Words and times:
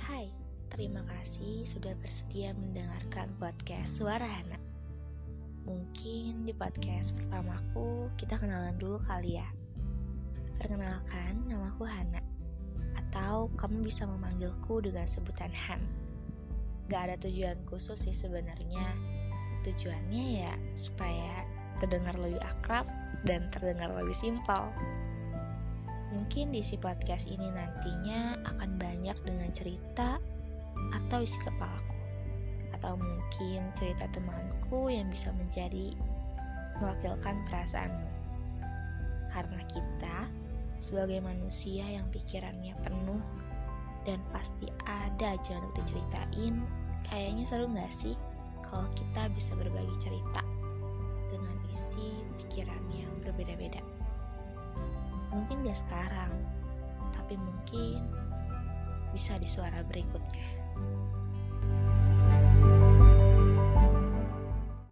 Hai, 0.00 0.32
terima 0.72 1.04
kasih 1.04 1.68
sudah 1.68 1.92
bersedia 2.00 2.56
mendengarkan 2.56 3.28
podcast 3.36 4.00
Suara 4.00 4.24
Hana. 4.24 4.56
Mungkin 5.68 6.48
di 6.48 6.56
podcast 6.56 7.12
pertamaku 7.12 8.08
kita 8.16 8.40
kenalan 8.40 8.72
dulu 8.80 8.96
kali 9.04 9.36
ya. 9.36 9.44
Perkenalkan, 10.56 11.44
namaku 11.44 11.84
Hana. 11.84 12.24
Atau 12.96 13.52
kamu 13.60 13.84
bisa 13.84 14.08
memanggilku 14.08 14.80
dengan 14.80 15.04
sebutan 15.04 15.52
Han. 15.52 15.84
Gak 16.88 17.12
ada 17.12 17.16
tujuan 17.28 17.60
khusus 17.68 18.08
sih 18.08 18.16
sebenarnya. 18.16 18.88
Tujuannya 19.68 20.48
ya 20.48 20.54
supaya 20.80 21.44
terdengar 21.76 22.16
lebih 22.16 22.40
akrab 22.40 22.88
dan 23.28 23.52
terdengar 23.52 23.92
lebih 23.92 24.16
simpel. 24.16 24.72
Mungkin 26.26 26.50
di 26.50 26.58
si 26.58 26.74
podcast 26.74 27.30
ini 27.30 27.46
nantinya 27.54 28.34
akan 28.50 28.82
banyak 28.82 29.14
dengan 29.22 29.46
cerita 29.54 30.18
atau 30.90 31.22
isi 31.22 31.38
kepalaku. 31.38 31.94
Atau 32.74 32.98
mungkin 32.98 33.70
cerita 33.78 34.10
temanku 34.10 34.90
yang 34.90 35.06
bisa 35.06 35.30
menjadi 35.38 35.94
mewakilkan 36.82 37.46
perasaanmu. 37.46 38.10
Karena 39.30 39.62
kita 39.70 40.26
sebagai 40.82 41.22
manusia 41.22 41.86
yang 41.86 42.10
pikirannya 42.10 42.74
penuh 42.82 43.22
dan 44.02 44.18
pasti 44.34 44.66
ada 44.82 45.30
aja 45.30 45.54
untuk 45.62 45.78
diceritain, 45.78 46.58
kayaknya 47.06 47.46
seru 47.46 47.70
gak 47.70 47.94
sih 47.94 48.18
kalau 48.66 48.90
kita 48.98 49.30
bisa 49.30 49.54
berbagi 49.54 49.94
cerita 50.02 50.42
dengan 51.30 51.54
isi 51.70 52.18
pikiran 52.42 52.82
yang 52.90 53.14
berbeda-beda 53.22 53.78
mungkin 55.36 55.68
gak 55.68 55.84
sekarang, 55.84 56.32
tapi 57.12 57.36
mungkin 57.36 58.00
bisa 59.12 59.36
di 59.36 59.44
suara 59.44 59.84
berikutnya. 59.84 60.65